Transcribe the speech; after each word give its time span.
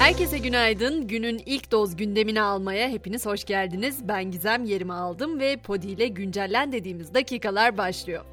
Herkese 0.00 0.38
günaydın. 0.38 1.08
Günün 1.08 1.42
ilk 1.46 1.72
doz 1.72 1.96
gündemini 1.96 2.40
almaya 2.40 2.88
hepiniz 2.88 3.26
hoş 3.26 3.44
geldiniz. 3.44 4.08
Ben 4.08 4.30
Gizem 4.30 4.64
yerimi 4.64 4.92
aldım 4.92 5.40
ve 5.40 5.56
Podi 5.56 5.86
ile 5.86 6.08
güncellen 6.08 6.72
dediğimiz 6.72 7.14
dakikalar 7.14 7.78
başlıyor. 7.78 8.24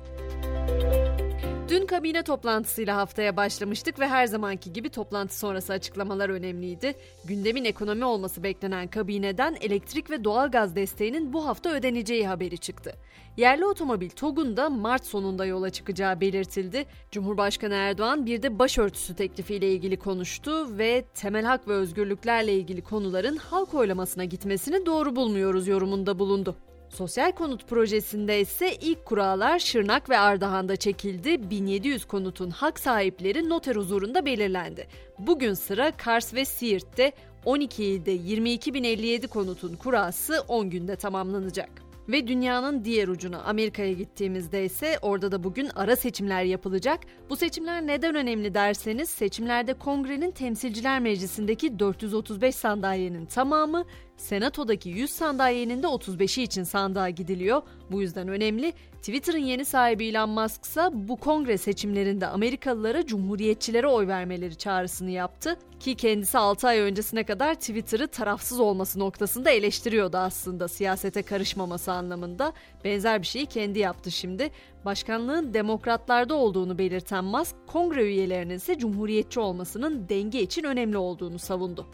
Dün 1.70 1.86
kabine 1.86 2.24
toplantısıyla 2.24 2.98
haftaya 2.98 3.38
başlamıştık 3.38 4.00
ve 4.00 4.08
her 4.08 4.26
zamanki 4.26 4.74
gibi 4.74 4.90
toplantı 4.90 5.38
sonrası 5.38 5.74
açıklamalar 5.74 6.30
önemliydi. 6.30 6.96
Gündemin 7.26 7.66
ekonomi 7.66 8.06
olması 8.06 8.44
beklenen 8.44 8.88
kabineden 8.88 9.58
elektrik 9.62 10.10
ve 10.10 10.24
doğalgaz 10.24 10.76
desteğinin 10.76 11.34
bu 11.34 11.46
hafta 11.48 11.70
ödeneceği 11.70 12.28
haberi 12.28 12.58
çıktı. 12.58 12.94
Yerli 13.38 13.66
otomobil 13.66 14.10
TOG'un 14.10 14.58
da 14.58 14.70
Mart 14.70 15.06
sonunda 15.06 15.46
yola 15.46 15.70
çıkacağı 15.70 16.22
belirtildi. 16.22 16.86
Cumhurbaşkanı 17.12 17.74
Erdoğan 17.74 18.26
bir 18.26 18.42
de 18.42 18.60
başörtüsü 18.60 19.16
teklifiyle 19.16 19.72
ilgili 19.72 20.00
konuştu 20.00 20.78
ve 20.78 21.06
temel 21.14 21.46
hak 21.46 21.68
ve 21.68 21.74
özgürlüklerle 21.74 22.54
ilgili 22.54 22.82
konuların 22.82 23.38
halk 23.38 23.74
oylamasına 23.74 24.26
gitmesini 24.26 24.86
doğru 24.86 25.16
bulmuyoruz 25.16 25.68
yorumunda 25.68 26.20
bulundu. 26.20 26.56
Sosyal 26.90 27.32
konut 27.32 27.68
projesinde 27.68 28.42
ise 28.42 28.76
ilk 28.76 29.06
kurallar 29.06 29.60
Şırnak 29.60 30.10
ve 30.10 30.18
Ardahan'da 30.18 30.76
çekildi. 30.76 31.50
1700 31.50 32.06
konutun 32.06 32.50
hak 32.50 32.80
sahipleri 32.80 33.50
noter 33.50 33.76
huzurunda 33.76 34.26
belirlendi. 34.26 34.88
Bugün 35.20 35.54
sıra 35.54 35.92
Kars 35.92 36.34
ve 36.34 36.46
Siirt'te 36.46 37.12
12 37.46 37.84
ilde 37.84 38.16
22.057 38.16 39.28
konutun 39.28 39.76
kurası 39.76 40.44
10 40.48 40.70
günde 40.70 40.96
tamamlanacak. 40.96 41.70
Ve 42.10 42.28
dünyanın 42.28 42.86
diğer 42.86 43.08
ucuna 43.08 43.42
Amerika'ya 43.42 43.94
gittiğimizde 43.94 44.66
ise 44.66 45.00
orada 45.02 45.32
da 45.32 45.44
bugün 45.44 45.70
ara 45.76 45.96
seçimler 45.96 46.44
yapılacak. 46.44 47.00
Bu 47.30 47.36
seçimler 47.36 47.88
neden 47.88 48.16
önemli 48.16 48.54
derseniz 48.54 49.10
seçimlerde 49.10 49.74
kongrenin 49.74 50.32
temsilciler 50.32 51.00
meclisindeki 51.00 51.80
435 51.80 52.56
sandalyenin 52.56 53.26
tamamı 53.26 53.86
Senato'daki 54.18 54.90
100 54.90 55.12
sandalyenin 55.12 55.84
de 55.84 55.88
35'i 55.88 56.44
için 56.44 56.64
sandığa 56.64 57.10
gidiliyor. 57.10 57.62
Bu 57.92 58.02
yüzden 58.02 58.28
önemli. 58.28 58.74
Twitter'ın 58.98 59.38
yeni 59.38 59.66
sahibi 59.66 60.08
Elon 60.08 60.30
Musk 60.30 60.66
ise 60.66 60.90
bu 60.94 61.16
kongre 61.16 61.58
seçimlerinde 61.58 62.28
Amerikalılara 62.28 63.06
cumhuriyetçilere 63.06 63.88
oy 63.88 64.08
vermeleri 64.08 64.56
çağrısını 64.56 65.12
yaptı. 65.12 65.58
Ki 65.80 65.96
kendisi 65.96 66.38
6 66.38 66.68
ay 66.68 66.80
öncesine 66.80 67.24
kadar 67.24 67.56
Twitter'ı 67.56 68.08
tarafsız 68.08 68.60
olması 68.60 69.00
noktasında 69.00 69.50
eleştiriyordu 69.50 70.18
aslında 70.18 70.68
siyasete 70.68 71.22
karışmaması 71.22 71.92
anlamında. 71.92 72.54
Benzer 72.84 73.22
bir 73.22 73.28
şeyi 73.28 73.46
kendi 73.46 73.80
yaptı 73.80 74.12
şimdi. 74.12 74.52
Başkanlığın 74.86 75.54
demokratlarda 75.54 76.36
olduğunu 76.36 76.78
belirten 76.78 77.24
Musk, 77.24 77.56
kongre 77.68 78.04
üyelerinin 78.04 78.56
ise 78.56 78.78
cumhuriyetçi 78.78 79.40
olmasının 79.40 80.10
denge 80.10 80.42
için 80.42 80.64
önemli 80.64 80.98
olduğunu 80.98 81.40
savundu. 81.40 81.86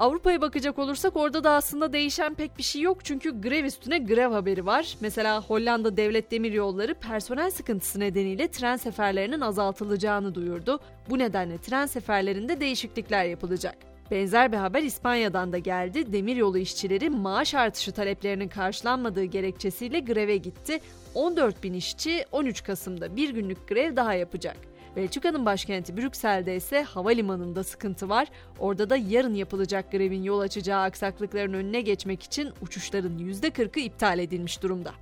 Avrupa'ya 0.00 0.40
bakacak 0.40 0.78
olursak 0.78 1.16
orada 1.16 1.44
da 1.44 1.50
aslında 1.50 1.92
değişen 1.92 2.34
pek 2.34 2.58
bir 2.58 2.62
şey 2.62 2.82
yok 2.82 3.04
çünkü 3.04 3.40
grev 3.40 3.64
üstüne 3.64 3.98
grev 3.98 4.32
haberi 4.32 4.66
var. 4.66 4.96
Mesela 5.00 5.42
Hollanda 5.42 5.96
Devlet 5.96 6.30
Demiryolları 6.30 6.94
personel 6.94 7.50
sıkıntısı 7.50 8.00
nedeniyle 8.00 8.48
tren 8.48 8.76
seferlerinin 8.76 9.40
azaltılacağını 9.40 10.34
duyurdu. 10.34 10.80
Bu 11.10 11.18
nedenle 11.18 11.58
tren 11.58 11.86
seferlerinde 11.86 12.60
değişiklikler 12.60 13.24
yapılacak. 13.24 13.76
Benzer 14.10 14.52
bir 14.52 14.56
haber 14.56 14.82
İspanya'dan 14.82 15.52
da 15.52 15.58
geldi. 15.58 16.12
Demiryolu 16.12 16.58
işçileri 16.58 17.10
maaş 17.10 17.54
artışı 17.54 17.92
taleplerinin 17.92 18.48
karşılanmadığı 18.48 19.24
gerekçesiyle 19.24 20.00
greve 20.00 20.36
gitti. 20.36 20.80
14 21.14 21.62
bin 21.62 21.74
işçi 21.74 22.24
13 22.32 22.64
Kasım'da 22.64 23.16
bir 23.16 23.30
günlük 23.30 23.68
grev 23.68 23.96
daha 23.96 24.14
yapacak. 24.14 24.69
Belçika'nın 24.96 25.46
başkenti 25.46 25.96
Brüksel'de 25.96 26.56
ise 26.56 26.82
havalimanında 26.82 27.64
sıkıntı 27.64 28.08
var. 28.08 28.28
Orada 28.58 28.90
da 28.90 28.96
yarın 28.96 29.34
yapılacak 29.34 29.92
grevin 29.92 30.22
yol 30.22 30.40
açacağı 30.40 30.82
aksaklıkların 30.82 31.52
önüne 31.52 31.80
geçmek 31.80 32.22
için 32.22 32.52
uçuşların 32.62 33.18
%40'ı 33.18 33.80
iptal 33.80 34.18
edilmiş 34.18 34.62
durumda. 34.62 34.92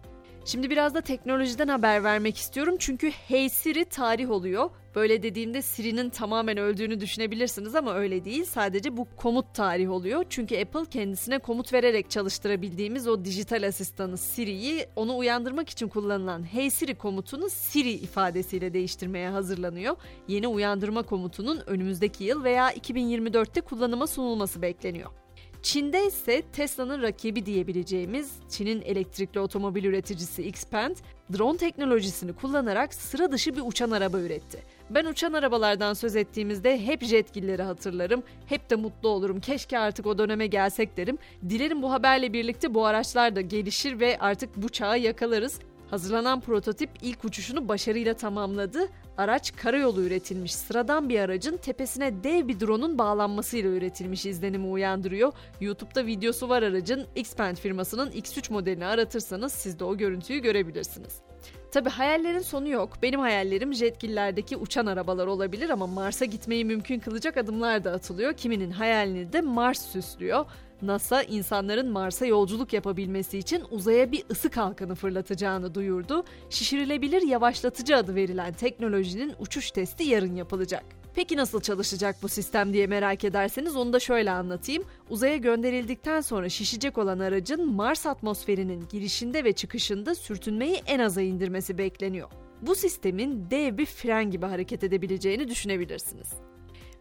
Şimdi 0.44 0.70
biraz 0.70 0.94
da 0.94 1.00
teknolojiden 1.00 1.68
haber 1.68 2.04
vermek 2.04 2.36
istiyorum 2.36 2.76
çünkü 2.78 3.10
Hey 3.10 3.48
Siri 3.48 3.84
tarih 3.84 4.30
oluyor. 4.30 4.70
Böyle 4.94 5.22
dediğimde 5.22 5.62
Siri'nin 5.62 6.10
tamamen 6.10 6.56
öldüğünü 6.58 7.00
düşünebilirsiniz 7.00 7.74
ama 7.74 7.94
öyle 7.94 8.24
değil. 8.24 8.44
Sadece 8.44 8.96
bu 8.96 9.06
komut 9.16 9.54
tarih 9.54 9.90
oluyor. 9.90 10.24
Çünkü 10.30 10.60
Apple 10.60 10.84
kendisine 10.90 11.38
komut 11.38 11.72
vererek 11.72 12.10
çalıştırabildiğimiz 12.10 13.08
o 13.08 13.24
dijital 13.24 13.66
asistanı 13.66 14.18
Siri'yi 14.18 14.86
onu 14.96 15.16
uyandırmak 15.16 15.68
için 15.68 15.88
kullanılan 15.88 16.52
Hey 16.52 16.70
Siri 16.70 16.94
komutunu 16.94 17.50
Siri 17.50 17.90
ifadesiyle 17.90 18.72
değiştirmeye 18.72 19.28
hazırlanıyor. 19.28 19.96
Yeni 20.28 20.46
uyandırma 20.48 21.02
komutunun 21.02 21.60
önümüzdeki 21.66 22.24
yıl 22.24 22.44
veya 22.44 22.72
2024'te 22.72 23.60
kullanıma 23.60 24.06
sunulması 24.06 24.62
bekleniyor. 24.62 25.10
Çin'de 25.62 26.06
ise 26.06 26.42
Tesla'nın 26.52 27.02
rakibi 27.02 27.46
diyebileceğimiz 27.46 28.32
Çin'in 28.48 28.82
elektrikli 28.82 29.40
otomobil 29.40 29.84
üreticisi 29.84 30.42
Xpeng, 30.42 30.96
drone 31.32 31.58
teknolojisini 31.58 32.32
kullanarak 32.32 32.94
sıra 32.94 33.32
dışı 33.32 33.56
bir 33.56 33.62
uçan 33.64 33.90
araba 33.90 34.18
üretti. 34.18 34.62
Ben 34.90 35.04
uçan 35.04 35.32
arabalardan 35.32 35.94
söz 35.94 36.16
ettiğimizde 36.16 36.86
hep 36.86 37.02
jetgilleri 37.02 37.62
hatırlarım. 37.62 38.22
Hep 38.46 38.70
de 38.70 38.76
mutlu 38.76 39.08
olurum. 39.08 39.40
Keşke 39.40 39.78
artık 39.78 40.06
o 40.06 40.18
döneme 40.18 40.46
gelsek 40.46 40.96
derim. 40.96 41.18
Dilerim 41.48 41.82
bu 41.82 41.92
haberle 41.92 42.32
birlikte 42.32 42.74
bu 42.74 42.86
araçlar 42.86 43.36
da 43.36 43.40
gelişir 43.40 44.00
ve 44.00 44.18
artık 44.18 44.56
bu 44.56 44.68
çağı 44.68 44.98
yakalarız. 44.98 45.58
Hazırlanan 45.90 46.40
prototip 46.40 46.90
ilk 47.02 47.24
uçuşunu 47.24 47.68
başarıyla 47.68 48.14
tamamladı. 48.14 48.88
Araç 49.18 49.56
karayolu 49.56 50.02
üretilmiş 50.02 50.54
sıradan 50.54 51.08
bir 51.08 51.20
aracın 51.20 51.56
tepesine 51.56 52.24
dev 52.24 52.48
bir 52.48 52.60
drone'un 52.60 52.98
bağlanmasıyla 52.98 53.70
üretilmiş 53.70 54.26
izlenimi 54.26 54.66
uyandırıyor. 54.66 55.32
YouTube'da 55.60 56.06
videosu 56.06 56.48
var 56.48 56.62
aracın. 56.62 57.06
Xpeng 57.16 57.58
firmasının 57.58 58.10
X3 58.10 58.52
modelini 58.52 58.86
aratırsanız 58.86 59.52
siz 59.52 59.78
de 59.78 59.84
o 59.84 59.96
görüntüyü 59.96 60.40
görebilirsiniz. 60.40 61.20
Tabi 61.70 61.88
hayallerin 61.88 62.38
sonu 62.38 62.68
yok. 62.68 62.90
Benim 63.02 63.20
hayallerim 63.20 63.74
jetgillerdeki 63.74 64.56
uçan 64.56 64.86
arabalar 64.86 65.26
olabilir 65.26 65.70
ama 65.70 65.86
Mars'a 65.86 66.24
gitmeyi 66.24 66.64
mümkün 66.64 66.98
kılacak 66.98 67.36
adımlar 67.36 67.84
da 67.84 67.92
atılıyor. 67.92 68.32
Kiminin 68.32 68.70
hayalini 68.70 69.32
de 69.32 69.40
Mars 69.40 69.92
süslüyor. 69.92 70.46
NASA 70.82 71.22
insanların 71.22 71.90
Mars'a 71.90 72.26
yolculuk 72.26 72.72
yapabilmesi 72.72 73.38
için 73.38 73.64
uzaya 73.70 74.12
bir 74.12 74.24
ısı 74.30 74.50
kalkanı 74.50 74.94
fırlatacağını 74.94 75.74
duyurdu. 75.74 76.24
Şişirilebilir 76.50 77.22
yavaşlatıcı 77.22 77.96
adı 77.96 78.14
verilen 78.14 78.52
teknolojinin 78.52 79.34
uçuş 79.38 79.70
testi 79.70 80.04
yarın 80.04 80.34
yapılacak. 80.34 80.84
Peki 81.14 81.36
nasıl 81.36 81.60
çalışacak 81.60 82.16
bu 82.22 82.28
sistem 82.28 82.72
diye 82.72 82.86
merak 82.86 83.24
ederseniz 83.24 83.76
onu 83.76 83.92
da 83.92 84.00
şöyle 84.00 84.30
anlatayım. 84.30 84.84
Uzaya 85.10 85.36
gönderildikten 85.36 86.20
sonra 86.20 86.48
şişecek 86.48 86.98
olan 86.98 87.18
aracın 87.18 87.72
Mars 87.72 88.06
atmosferinin 88.06 88.88
girişinde 88.88 89.44
ve 89.44 89.52
çıkışında 89.52 90.14
sürtünmeyi 90.14 90.82
en 90.86 90.98
aza 90.98 91.20
indirmesi 91.20 91.78
bekleniyor. 91.78 92.28
Bu 92.62 92.74
sistemin 92.74 93.50
dev 93.50 93.78
bir 93.78 93.86
fren 93.86 94.30
gibi 94.30 94.46
hareket 94.46 94.84
edebileceğini 94.84 95.48
düşünebilirsiniz. 95.48 96.28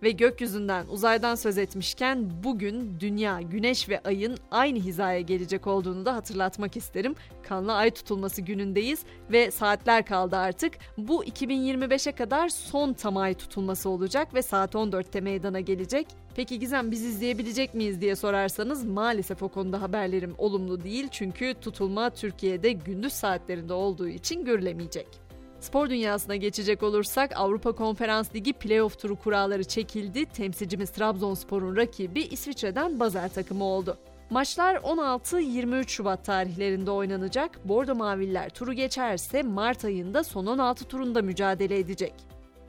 Ve 0.03 0.11
gökyüzünden, 0.11 0.85
uzaydan 0.87 1.35
söz 1.35 1.57
etmişken 1.57 2.29
bugün 2.43 2.99
Dünya, 2.99 3.41
Güneş 3.41 3.89
ve 3.89 3.99
Ay'ın 4.03 4.37
aynı 4.51 4.79
hizaya 4.79 5.21
gelecek 5.21 5.67
olduğunu 5.67 6.05
da 6.05 6.15
hatırlatmak 6.15 6.77
isterim. 6.77 7.15
Kanlı 7.43 7.73
Ay 7.73 7.91
tutulması 7.91 8.41
günündeyiz 8.41 9.03
ve 9.31 9.51
saatler 9.51 10.05
kaldı 10.05 10.35
artık. 10.35 10.73
Bu 10.97 11.25
2025'e 11.25 12.11
kadar 12.11 12.49
son 12.49 12.93
tam 12.93 13.17
ay 13.17 13.33
tutulması 13.33 13.89
olacak 13.89 14.33
ve 14.33 14.41
saat 14.41 14.75
14'te 14.75 15.21
meydana 15.21 15.59
gelecek. 15.59 16.07
Peki 16.35 16.59
Gizem 16.59 16.91
biz 16.91 17.05
izleyebilecek 17.05 17.73
miyiz 17.73 18.01
diye 18.01 18.15
sorarsanız 18.15 18.85
maalesef 18.85 19.43
o 19.43 19.47
konuda 19.47 19.81
haberlerim 19.81 20.35
olumlu 20.37 20.83
değil 20.83 21.07
çünkü 21.11 21.53
tutulma 21.61 22.09
Türkiye'de 22.09 22.71
gündüz 22.71 23.13
saatlerinde 23.13 23.73
olduğu 23.73 24.07
için 24.07 24.45
görülemeyecek. 24.45 25.26
Spor 25.67 25.89
dünyasına 25.89 26.35
geçecek 26.35 26.83
olursak 26.83 27.31
Avrupa 27.35 27.71
Konferans 27.71 28.35
Ligi 28.35 28.53
playoff 28.53 28.99
turu 28.99 29.15
kuralları 29.15 29.63
çekildi. 29.63 30.25
Temsilcimiz 30.25 30.89
Trabzonspor'un 30.89 31.75
rakibi 31.75 32.21
İsviçre'den 32.21 32.99
Basel 32.99 33.29
takımı 33.29 33.63
oldu. 33.63 33.97
Maçlar 34.29 34.75
16-23 34.75 35.87
Şubat 35.87 36.25
tarihlerinde 36.25 36.91
oynanacak. 36.91 37.67
Bordo 37.67 37.95
Maviller 37.95 38.49
turu 38.49 38.73
geçerse 38.73 39.43
Mart 39.43 39.85
ayında 39.85 40.23
son 40.23 40.45
16 40.45 40.85
turunda 40.85 41.21
mücadele 41.21 41.79
edecek. 41.79 42.13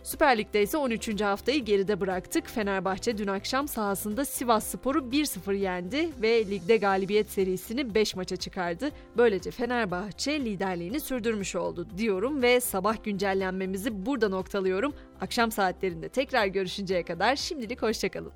Süper 0.03 0.39
Lig'de 0.39 0.63
ise 0.63 0.77
13. 0.77 1.21
haftayı 1.21 1.65
geride 1.65 2.01
bıraktık. 2.01 2.47
Fenerbahçe 2.49 3.19
dün 3.19 3.27
akşam 3.27 3.69
sahasında 3.69 4.25
Sivas 4.25 4.65
Spor'u 4.65 4.99
1-0 4.99 5.57
yendi 5.57 6.11
ve 6.23 6.47
ligde 6.51 6.77
galibiyet 6.77 7.31
serisini 7.31 7.95
5 7.95 8.17
maça 8.17 8.37
çıkardı. 8.37 8.91
Böylece 9.17 9.51
Fenerbahçe 9.51 10.41
liderliğini 10.41 11.01
sürdürmüş 11.01 11.57
oldu 11.57 11.87
diyorum 11.97 12.43
ve 12.43 12.61
sabah 12.61 13.05
güncellenmemizi 13.05 14.07
burada 14.07 14.29
noktalıyorum. 14.29 14.95
Akşam 15.21 15.53
saatlerinde 15.53 16.09
tekrar 16.09 16.47
görüşünceye 16.47 17.03
kadar 17.03 17.37
şimdilik 17.37 17.83
hoşçakalın. 17.83 18.33